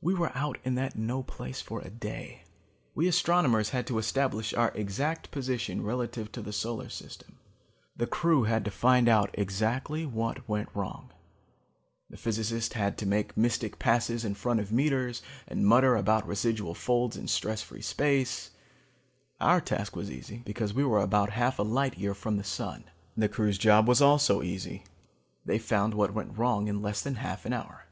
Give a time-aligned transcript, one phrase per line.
[0.00, 2.42] "We were out in that no place for a day.
[2.96, 7.38] We astronomers had to establish our exact position relative to the solar system.
[7.94, 11.12] The crew had to find out exactly what went wrong.
[12.10, 16.74] The physicists had to make mystic passes in front of meters and mutter about residual
[16.74, 18.50] folds in stress free space.
[19.40, 22.82] Our task was easy, because we were about half a light year from the sun.
[23.16, 24.82] The crew's job was also easy:
[25.44, 27.84] they found what went wrong in less than half an hour.